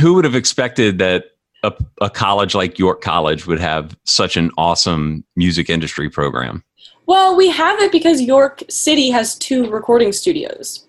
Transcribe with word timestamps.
Who 0.00 0.14
would 0.14 0.24
have 0.24 0.34
expected 0.34 0.98
that 0.98 1.32
a, 1.62 1.72
a 2.00 2.10
college 2.10 2.54
like 2.54 2.78
York 2.78 3.00
College 3.00 3.46
would 3.46 3.58
have 3.58 3.96
such 4.04 4.36
an 4.36 4.50
awesome 4.56 5.24
music 5.36 5.68
industry 5.68 6.08
program? 6.08 6.62
Well, 7.06 7.36
we 7.36 7.48
have 7.50 7.80
it 7.80 7.90
because 7.90 8.20
York 8.20 8.62
City 8.68 9.10
has 9.10 9.36
two 9.36 9.68
recording 9.70 10.12
studios. 10.12 10.86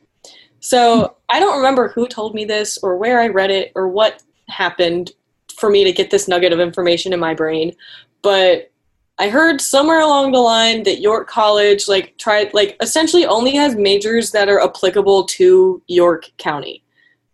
So 0.59 0.99
hmm. 0.99 1.05
I 1.29 1.39
don't 1.39 1.57
remember 1.57 1.87
who 1.89 2.07
told 2.07 2.35
me 2.35 2.45
this 2.45 2.77
or 2.79 2.97
where 2.97 3.19
I 3.19 3.27
read 3.27 3.51
it 3.51 3.71
or 3.75 3.87
what 3.87 4.21
happened 4.47 5.11
for 5.57 5.69
me 5.69 5.83
to 5.83 5.91
get 5.91 6.11
this 6.11 6.27
nugget 6.27 6.53
of 6.53 6.59
information 6.59 7.13
in 7.13 7.19
my 7.19 7.33
brain, 7.33 7.73
but 8.21 8.71
I 9.17 9.27
heard 9.27 9.59
somewhere 9.59 9.99
along 9.99 10.31
the 10.31 10.39
line 10.39 10.83
that 10.83 11.01
York 11.01 11.27
College 11.27 11.89
like 11.89 12.17
tried 12.17 12.53
like 12.53 12.77
essentially 12.81 13.25
only 13.25 13.53
has 13.55 13.75
majors 13.75 14.31
that 14.31 14.47
are 14.47 14.63
applicable 14.63 15.25
to 15.25 15.81
York 15.87 16.31
County 16.37 16.83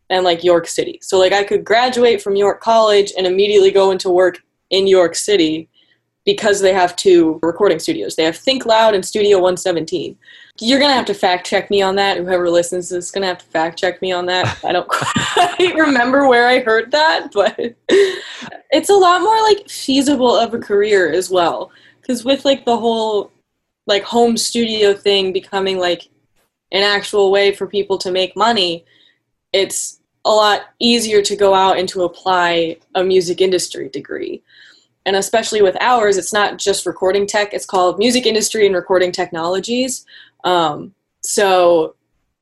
and 0.10 0.24
like 0.24 0.44
York 0.44 0.68
City. 0.68 1.00
So 1.02 1.18
like 1.18 1.34
I 1.34 1.44
could 1.44 1.64
graduate 1.64 2.21
from 2.21 2.36
York 2.36 2.62
College 2.62 3.12
and 3.18 3.26
immediately 3.26 3.71
go 3.71 3.92
into 3.92 4.10
work 4.10 4.42
in 4.70 4.88
York 4.88 5.16
City 5.16 5.70
because 6.25 6.60
they 6.60 6.74
have 6.74 6.96
two 6.96 7.39
recording 7.43 7.79
studios. 7.79 8.15
They 8.15 8.24
have 8.24 8.36
Think 8.36 8.65
Loud 8.65 8.96
and 8.96 9.06
Studio 9.06 9.38
117. 9.38 10.18
You're 10.60 10.79
gonna 10.79 10.93
have 10.93 11.06
to 11.06 11.14
fact 11.14 11.46
check 11.46 11.70
me 11.70 11.82
on 11.82 11.96
that. 11.96 12.18
Whoever 12.18 12.50
listens 12.50 12.92
is 12.92 13.12
gonna 13.12 13.28
have 13.28 13.38
to 13.39 13.46
fact 13.46 13.78
check 13.78 14.02
me 14.02 14.12
on 14.12 14.26
that. 14.26 14.57
I 14.64 14.71
don't 14.71 14.88
quite 14.89 15.76
remember 15.76 16.28
where 16.28 16.48
I 16.48 16.60
heard 16.60 16.92
that, 16.92 17.32
but 17.32 17.76
it's 17.90 18.90
a 18.90 18.93
lot 18.93 19.21
more 19.21 19.40
like 19.43 19.70
feasible 19.70 20.36
of 20.36 20.54
a 20.54 20.60
career 20.60 21.12
as 21.12 21.29
well. 21.29 21.71
Because 22.01 22.26
with 22.26 22.43
like 22.43 22.65
the 22.65 22.78
whole 22.78 23.32
like 23.87 24.04
home 24.04 24.37
studio 24.37 24.93
thing 24.93 25.32
becoming 25.32 25.78
like 25.78 26.10
an 26.71 26.82
actual 26.82 27.32
way 27.32 27.51
for 27.51 27.68
people 27.68 27.98
to 28.00 28.12
make 28.12 28.36
money, 28.36 28.84
it's 29.54 30.00
a 30.25 30.32
lot 30.32 30.61
easier 30.79 31.21
to 31.21 31.36
go 31.36 31.54
out 31.54 31.78
and 31.78 31.88
to 31.89 32.03
apply 32.03 32.78
a 32.95 33.03
music 33.03 33.39
industry 33.39 33.88
degree 33.89 34.42
and 35.06 35.16
especially 35.16 35.61
with 35.61 35.78
ours, 35.81 36.18
it's 36.18 36.34
not 36.34 36.58
just 36.58 36.86
recording 36.86 37.28
tech, 37.28 37.54
it's 37.54 37.66
called 37.66 38.00
music 38.00 38.26
industry 38.26 38.66
and 38.66 38.76
recording 38.76 39.12
technologies. 39.12 40.06
Um, 40.44 40.94
so 41.22 41.96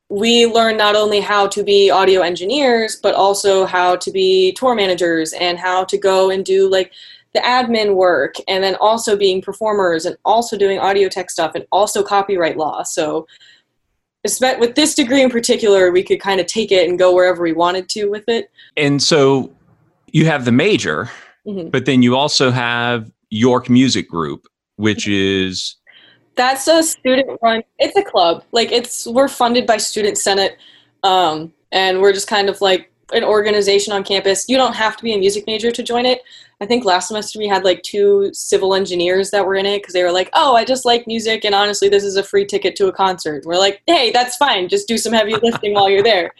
we 0.08 0.46
learn 0.46 0.76
not 0.76 0.96
only 0.96 1.20
how 1.20 1.46
to 1.48 1.62
be 1.62 1.90
audio 1.90 2.22
engineers, 2.22 2.96
but 2.96 3.14
also 3.14 3.66
how 3.66 3.96
to 3.96 4.10
be 4.10 4.52
tour 4.52 4.74
managers 4.74 5.32
and 5.34 5.58
how 5.58 5.84
to 5.84 5.98
go 5.98 6.30
and 6.30 6.44
do 6.44 6.70
like 6.70 6.92
the 7.34 7.40
admin 7.40 7.96
work 7.96 8.36
and 8.48 8.62
then 8.62 8.76
also 8.76 9.16
being 9.16 9.42
performers 9.42 10.06
and 10.06 10.16
also 10.24 10.56
doing 10.56 10.78
audio 10.78 11.08
tech 11.08 11.30
stuff 11.30 11.54
and 11.54 11.66
also 11.70 12.02
copyright 12.02 12.56
law. 12.56 12.82
So 12.82 13.26
with 14.58 14.74
this 14.74 14.94
degree 14.94 15.22
in 15.22 15.30
particular, 15.30 15.90
we 15.90 16.02
could 16.02 16.20
kind 16.20 16.40
of 16.40 16.46
take 16.46 16.72
it 16.72 16.88
and 16.88 16.98
go 16.98 17.14
wherever 17.14 17.42
we 17.42 17.52
wanted 17.52 17.88
to 17.90 18.06
with 18.06 18.24
it. 18.28 18.50
And 18.76 19.02
so 19.02 19.52
you 20.12 20.26
have 20.26 20.44
the 20.44 20.52
major, 20.52 21.10
mm-hmm. 21.46 21.68
but 21.68 21.84
then 21.84 22.02
you 22.02 22.16
also 22.16 22.50
have 22.50 23.10
York 23.30 23.68
Music 23.68 24.08
Group, 24.08 24.46
which 24.76 25.04
mm-hmm. 25.04 25.48
is 25.48 25.76
that's 26.36 26.66
a 26.66 26.82
student 26.82 27.38
run. 27.42 27.62
It's 27.78 27.96
a 27.96 28.02
club. 28.02 28.44
Like 28.52 28.72
it's 28.72 29.06
we're 29.06 29.28
funded 29.28 29.66
by 29.66 29.76
Student 29.76 30.18
Senate, 30.18 30.56
um, 31.02 31.52
and 31.70 32.00
we're 32.00 32.12
just 32.12 32.26
kind 32.26 32.48
of 32.48 32.60
like 32.60 32.90
an 33.12 33.24
organization 33.24 33.92
on 33.92 34.04
campus. 34.04 34.48
You 34.48 34.56
don't 34.56 34.74
have 34.74 34.96
to 34.96 35.02
be 35.02 35.12
a 35.12 35.18
music 35.18 35.46
major 35.46 35.70
to 35.70 35.82
join 35.82 36.06
it. 36.06 36.22
I 36.60 36.66
think 36.66 36.84
last 36.84 37.08
semester 37.08 37.38
we 37.38 37.48
had 37.48 37.64
like 37.64 37.82
two 37.82 38.30
civil 38.32 38.74
engineers 38.74 39.30
that 39.30 39.44
were 39.44 39.56
in 39.56 39.66
it 39.66 39.82
because 39.82 39.92
they 39.92 40.02
were 40.02 40.12
like, 40.12 40.30
"Oh, 40.32 40.54
I 40.54 40.64
just 40.64 40.84
like 40.84 41.06
music, 41.06 41.44
and 41.44 41.54
honestly, 41.54 41.88
this 41.88 42.04
is 42.04 42.16
a 42.16 42.22
free 42.22 42.46
ticket 42.46 42.76
to 42.76 42.86
a 42.86 42.92
concert." 42.92 43.44
We're 43.44 43.58
like, 43.58 43.82
"Hey, 43.86 44.10
that's 44.12 44.36
fine. 44.36 44.68
Just 44.68 44.88
do 44.88 44.96
some 44.96 45.12
heavy 45.12 45.34
lifting 45.42 45.74
while 45.74 45.90
you're 45.90 46.02
there." 46.02 46.32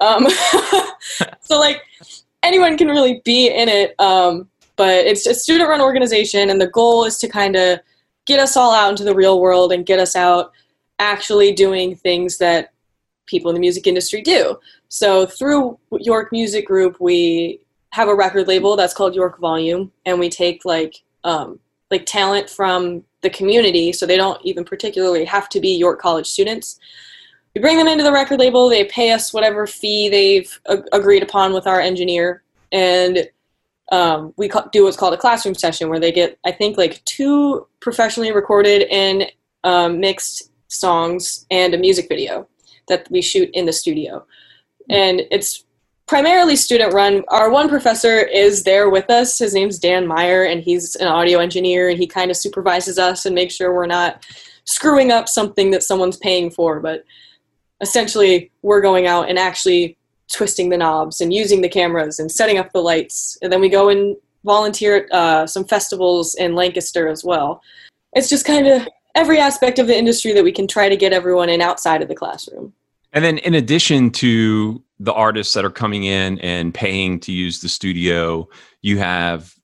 Um, 0.00 0.26
so 1.40 1.58
like 1.58 1.82
anyone 2.42 2.76
can 2.76 2.88
really 2.88 3.22
be 3.24 3.48
in 3.48 3.68
it, 3.68 3.98
um, 3.98 4.48
but 4.76 5.06
it's 5.06 5.26
a 5.26 5.34
student-run 5.34 5.80
organization, 5.80 6.50
and 6.50 6.60
the 6.60 6.68
goal 6.68 7.04
is 7.04 7.18
to 7.18 7.28
kind 7.28 7.56
of 7.56 7.80
get 8.26 8.40
us 8.40 8.56
all 8.56 8.72
out 8.72 8.90
into 8.90 9.04
the 9.04 9.14
real 9.14 9.40
world 9.40 9.72
and 9.72 9.86
get 9.86 9.98
us 9.98 10.14
out 10.14 10.52
actually 10.98 11.52
doing 11.52 11.96
things 11.96 12.38
that 12.38 12.73
people 13.26 13.50
in 13.50 13.54
the 13.54 13.60
music 13.60 13.86
industry 13.86 14.22
do. 14.22 14.58
So 14.88 15.26
through 15.26 15.78
York 16.00 16.30
Music 16.32 16.66
Group, 16.66 17.00
we 17.00 17.60
have 17.90 18.08
a 18.08 18.14
record 18.14 18.48
label 18.48 18.76
that's 18.76 18.94
called 18.94 19.14
York 19.14 19.38
Volume, 19.38 19.92
and 20.04 20.18
we 20.18 20.28
take 20.28 20.64
like 20.64 21.02
um, 21.24 21.58
like 21.90 22.06
talent 22.06 22.50
from 22.50 23.04
the 23.22 23.30
community, 23.30 23.92
so 23.92 24.06
they 24.06 24.16
don't 24.16 24.40
even 24.44 24.64
particularly 24.64 25.24
have 25.24 25.48
to 25.50 25.60
be 25.60 25.76
York 25.76 26.00
College 26.00 26.26
students. 26.26 26.78
We 27.54 27.60
bring 27.60 27.78
them 27.78 27.86
into 27.86 28.04
the 28.04 28.12
record 28.12 28.40
label. 28.40 28.68
They 28.68 28.84
pay 28.84 29.12
us 29.12 29.32
whatever 29.32 29.66
fee 29.66 30.08
they've 30.08 30.60
agreed 30.92 31.22
upon 31.22 31.52
with 31.52 31.66
our 31.66 31.80
engineer, 31.80 32.42
and 32.72 33.28
um, 33.92 34.32
we 34.36 34.50
do 34.72 34.84
what's 34.84 34.96
called 34.96 35.14
a 35.14 35.18
classroom 35.18 35.54
session 35.54 35.88
where 35.88 36.00
they 36.00 36.12
get 36.12 36.38
i 36.44 36.50
think 36.50 36.76
like 36.76 37.04
two 37.04 37.66
professionally 37.80 38.32
recorded 38.32 38.82
and 38.90 39.30
um, 39.64 40.00
mixed 40.00 40.50
songs 40.68 41.46
and 41.50 41.74
a 41.74 41.78
music 41.78 42.08
video 42.08 42.48
that 42.88 43.06
we 43.10 43.22
shoot 43.22 43.50
in 43.52 43.66
the 43.66 43.72
studio 43.72 44.24
and 44.90 45.22
it's 45.30 45.64
primarily 46.06 46.56
student 46.56 46.92
run 46.92 47.22
our 47.28 47.50
one 47.50 47.68
professor 47.68 48.18
is 48.18 48.64
there 48.64 48.90
with 48.90 49.08
us 49.10 49.38
his 49.38 49.54
name's 49.54 49.78
dan 49.78 50.06
meyer 50.06 50.44
and 50.44 50.62
he's 50.62 50.94
an 50.96 51.08
audio 51.08 51.38
engineer 51.38 51.88
and 51.88 51.98
he 51.98 52.06
kind 52.06 52.30
of 52.30 52.36
supervises 52.36 52.98
us 52.98 53.24
and 53.26 53.34
makes 53.34 53.54
sure 53.54 53.74
we're 53.74 53.86
not 53.86 54.24
screwing 54.64 55.10
up 55.10 55.28
something 55.28 55.70
that 55.70 55.82
someone's 55.82 56.16
paying 56.18 56.50
for 56.50 56.80
but 56.80 57.04
essentially 57.80 58.50
we're 58.62 58.80
going 58.80 59.06
out 59.06 59.28
and 59.28 59.38
actually 59.38 59.96
twisting 60.32 60.68
the 60.68 60.76
knobs 60.76 61.20
and 61.20 61.32
using 61.32 61.60
the 61.60 61.68
cameras 61.68 62.18
and 62.18 62.30
setting 62.30 62.58
up 62.58 62.72
the 62.72 62.80
lights. 62.80 63.38
And 63.42 63.52
then 63.52 63.60
we 63.60 63.68
go 63.68 63.88
and 63.88 64.16
volunteer 64.44 64.96
at 64.96 65.12
uh, 65.12 65.46
some 65.46 65.64
festivals 65.64 66.34
in 66.34 66.54
Lancaster 66.54 67.08
as 67.08 67.24
well. 67.24 67.62
It's 68.14 68.28
just 68.28 68.46
kind 68.46 68.66
of 68.66 68.88
every 69.14 69.38
aspect 69.38 69.78
of 69.78 69.86
the 69.86 69.96
industry 69.96 70.32
that 70.32 70.44
we 70.44 70.52
can 70.52 70.66
try 70.66 70.88
to 70.88 70.96
get 70.96 71.12
everyone 71.12 71.48
in 71.48 71.60
outside 71.60 72.02
of 72.02 72.08
the 72.08 72.14
classroom. 72.14 72.72
And 73.12 73.24
then, 73.24 73.38
in 73.38 73.54
addition 73.54 74.10
to 74.10 74.82
the 74.98 75.12
artists 75.12 75.54
that 75.54 75.64
are 75.64 75.70
coming 75.70 76.04
in 76.04 76.38
and 76.40 76.74
paying 76.74 77.20
to 77.20 77.32
use 77.32 77.60
the 77.60 77.68
studio, 77.68 78.48
you 78.82 78.98
have 78.98 79.54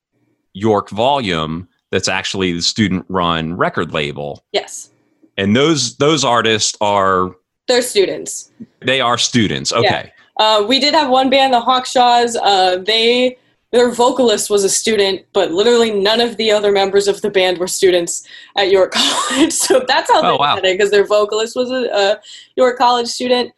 York 0.52 0.90
Volume, 0.90 1.68
that's 1.90 2.08
actually 2.08 2.52
the 2.52 2.62
student-run 2.62 3.56
record 3.56 3.92
label. 3.92 4.44
Yes. 4.52 4.90
And 5.36 5.56
those 5.56 5.96
those 5.96 6.24
artists 6.24 6.76
are 6.80 7.34
they're 7.66 7.82
students. 7.82 8.52
They 8.80 9.00
are 9.00 9.18
students. 9.18 9.72
Okay. 9.72 10.12
Yeah. 10.38 10.44
Uh, 10.44 10.64
we 10.66 10.80
did 10.80 10.94
have 10.94 11.10
one 11.10 11.28
band, 11.28 11.52
the 11.52 11.60
Hawkshaws. 11.60 12.36
Uh, 12.42 12.78
they 12.78 13.36
their 13.72 13.90
vocalist 13.90 14.50
was 14.50 14.64
a 14.64 14.68
student, 14.68 15.24
but 15.32 15.52
literally 15.52 15.92
none 15.92 16.20
of 16.20 16.36
the 16.36 16.50
other 16.50 16.72
members 16.72 17.06
of 17.06 17.20
the 17.22 17.30
band 17.30 17.58
were 17.58 17.68
students 17.68 18.26
at 18.56 18.70
York 18.70 18.92
College. 18.94 19.52
so 19.52 19.84
that's 19.86 20.10
how 20.10 20.20
oh, 20.22 20.32
they 20.32 20.38
wow. 20.38 20.54
did 20.56 20.64
it 20.64 20.78
because 20.78 20.90
their 20.90 21.06
vocalist 21.06 21.54
was 21.54 21.70
a, 21.70 21.88
a 21.94 22.20
York 22.56 22.78
College 22.78 23.06
student. 23.06 23.52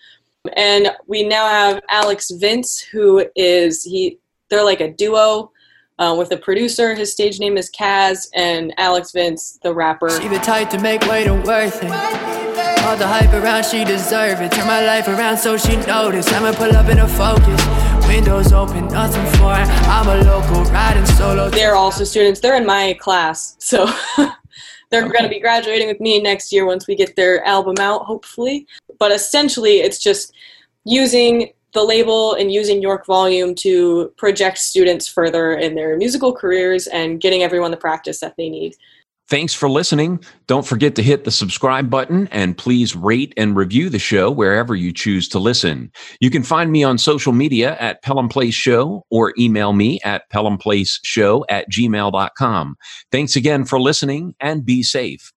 And 0.57 0.91
we 1.07 1.23
now 1.23 1.49
have 1.49 1.83
Alex 1.89 2.31
Vince, 2.31 2.81
who 2.81 3.25
is 3.37 3.85
he. 3.85 4.19
They're 4.51 4.65
like 4.65 4.81
a 4.81 4.93
duo. 4.93 5.51
Uh, 5.99 6.17
with 6.19 6.33
a 6.33 6.37
producer, 6.37 6.95
his 6.95 7.13
stage 7.13 7.39
name 7.39 7.57
is 7.57 7.71
Kaz, 7.71 8.27
and 8.35 8.75
Alex 8.77 9.13
Vince, 9.13 9.61
the 9.63 9.73
rapper. 9.73 10.11
She 10.21 10.27
the 10.27 10.39
type 10.39 10.69
to 10.71 10.81
make 10.81 11.03
weight 11.03 11.31
worth 11.31 11.81
it. 11.81 11.93
All 12.83 12.97
the 12.97 13.07
hype 13.07 13.33
around, 13.33 13.65
she 13.67 13.85
deserve 13.85 14.41
it. 14.41 14.51
Turn 14.51 14.67
my 14.67 14.85
life 14.85 15.07
around 15.07 15.37
so 15.37 15.57
she 15.57 15.77
notice. 15.77 16.33
I'ma 16.33 16.53
pull 16.53 16.75
up 16.75 16.89
in 16.89 16.99
a 16.99 17.07
focus. 17.07 17.92
Windows 18.15 18.53
open, 18.53 18.89
nothing 18.89 19.25
for 19.39 19.55
it. 19.55 19.67
I'm 19.89 20.07
a 20.07 20.23
local 20.23 20.65
riding 20.65 21.07
solo. 21.07 21.49
They're 21.49 21.75
also 21.75 22.05
students. 22.05 22.41
They're 22.41 22.59
in 22.59 22.67
my 22.67 22.93
class, 23.01 23.57
so 23.59 23.87
they're 24.91 25.05
okay. 25.05 25.13
going 25.13 25.23
to 25.23 25.31
be 25.31 25.41
graduating 25.41 25.89
with 25.89 25.99
me 25.99 26.21
next 26.21 26.53
year 26.53 26.67
once 26.67 26.87
we 26.87 26.95
get 26.95 27.17
their 27.17 27.43
album 27.47 27.77
out, 27.81 28.03
hopefully. 28.05 28.67
But 28.99 29.13
essentially, 29.13 29.81
it's 29.81 29.99
just 29.99 30.35
using 30.85 31.55
the 31.73 31.83
label 31.83 32.35
and 32.35 32.53
using 32.53 32.83
York 32.83 33.07
Volume 33.07 33.55
to 33.57 34.13
project 34.19 34.59
students 34.59 35.09
further 35.09 35.55
in 35.55 35.75
their 35.75 35.97
musical 35.97 36.35
careers 36.35 36.89
and 36.89 37.19
getting 37.19 37.43
everyone 37.43 37.71
the 37.71 37.79
practice 37.79 38.21
that 38.21 38.37
they 38.37 38.51
need. 38.51 38.75
Thanks 39.33 39.55
for 39.55 39.71
listening. 39.71 40.23
Don't 40.47 40.67
forget 40.67 40.95
to 40.97 41.03
hit 41.03 41.25
the 41.25 41.31
subscribe 41.31 41.89
button 41.89 42.29
and 42.33 42.55
please 42.55 42.95
rate 42.95 43.33
and 43.39 43.57
review 43.57 43.89
the 43.89 43.99
show 43.99 44.31
wherever 44.31 44.77
you 44.77 44.93
choose 44.93 45.27
to 45.31 45.39
listen. 45.39 45.91
You 46.21 46.29
can 46.29 46.43
find 46.43 46.71
me 46.71 46.85
on 46.85 46.99
social 46.99 47.33
media 47.33 47.79
at 47.81 48.03
Pelham 48.03 48.29
Place 48.29 48.53
Show 48.53 49.07
or 49.11 49.33
email 49.39 49.73
me 49.73 50.01
at 50.05 50.31
pelhamplaceshow 50.31 51.45
at 51.49 51.71
gmail.com. 51.71 52.77
Thanks 53.11 53.35
again 53.35 53.65
for 53.65 53.81
listening 53.81 54.35
and 54.39 54.67
be 54.67 54.83
safe. 54.83 55.33